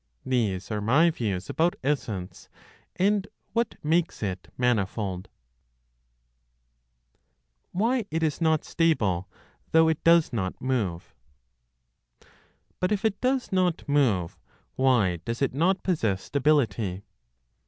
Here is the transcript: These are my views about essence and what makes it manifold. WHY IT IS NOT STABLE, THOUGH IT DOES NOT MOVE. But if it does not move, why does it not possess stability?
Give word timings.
These 0.25 0.71
are 0.71 0.81
my 0.81 1.11
views 1.11 1.47
about 1.47 1.75
essence 1.83 2.49
and 2.95 3.27
what 3.53 3.75
makes 3.83 4.23
it 4.23 4.51
manifold. 4.57 5.27
WHY 7.71 8.07
IT 8.09 8.23
IS 8.23 8.41
NOT 8.41 8.65
STABLE, 8.65 9.29
THOUGH 9.71 9.89
IT 9.89 10.03
DOES 10.03 10.33
NOT 10.33 10.59
MOVE. 10.59 11.13
But 12.79 12.91
if 12.91 13.05
it 13.05 13.21
does 13.21 13.51
not 13.51 13.87
move, 13.87 14.39
why 14.75 15.17
does 15.17 15.39
it 15.39 15.53
not 15.53 15.83
possess 15.83 16.23
stability? 16.23 17.03